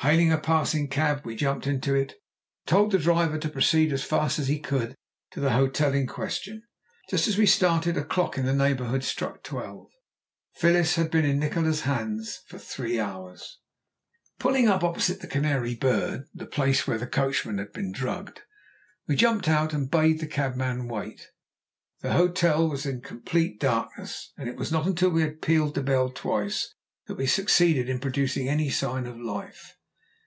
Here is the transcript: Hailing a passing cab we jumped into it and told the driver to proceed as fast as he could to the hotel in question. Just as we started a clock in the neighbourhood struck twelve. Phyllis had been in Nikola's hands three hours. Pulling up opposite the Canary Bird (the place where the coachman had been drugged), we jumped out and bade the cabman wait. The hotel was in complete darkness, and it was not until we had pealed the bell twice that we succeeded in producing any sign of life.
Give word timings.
Hailing 0.00 0.30
a 0.30 0.36
passing 0.36 0.88
cab 0.88 1.22
we 1.24 1.34
jumped 1.34 1.66
into 1.66 1.94
it 1.94 2.10
and 2.10 2.12
told 2.66 2.92
the 2.92 2.98
driver 2.98 3.38
to 3.38 3.48
proceed 3.48 3.90
as 3.90 4.04
fast 4.04 4.38
as 4.38 4.48
he 4.48 4.58
could 4.60 4.94
to 5.30 5.40
the 5.40 5.52
hotel 5.52 5.94
in 5.94 6.06
question. 6.06 6.62
Just 7.08 7.26
as 7.26 7.38
we 7.38 7.46
started 7.46 7.96
a 7.96 8.04
clock 8.04 8.36
in 8.36 8.44
the 8.44 8.52
neighbourhood 8.52 9.02
struck 9.02 9.42
twelve. 9.42 9.90
Phyllis 10.56 10.96
had 10.96 11.10
been 11.10 11.24
in 11.24 11.38
Nikola's 11.38 11.80
hands 11.82 12.42
three 12.50 13.00
hours. 13.00 13.60
Pulling 14.38 14.68
up 14.68 14.84
opposite 14.84 15.20
the 15.22 15.26
Canary 15.26 15.74
Bird 15.74 16.24
(the 16.34 16.44
place 16.44 16.86
where 16.86 16.98
the 16.98 17.06
coachman 17.06 17.56
had 17.56 17.72
been 17.72 17.90
drugged), 17.90 18.42
we 19.08 19.16
jumped 19.16 19.48
out 19.48 19.72
and 19.72 19.90
bade 19.90 20.20
the 20.20 20.26
cabman 20.26 20.86
wait. 20.86 21.28
The 22.02 22.12
hotel 22.12 22.68
was 22.68 22.84
in 22.84 23.00
complete 23.00 23.58
darkness, 23.58 24.34
and 24.36 24.50
it 24.50 24.56
was 24.56 24.70
not 24.70 24.86
until 24.86 25.08
we 25.08 25.22
had 25.22 25.40
pealed 25.40 25.74
the 25.74 25.82
bell 25.82 26.10
twice 26.10 26.74
that 27.06 27.14
we 27.16 27.26
succeeded 27.26 27.88
in 27.88 28.00
producing 28.00 28.50
any 28.50 28.68
sign 28.68 29.06
of 29.06 29.18
life. 29.18 29.70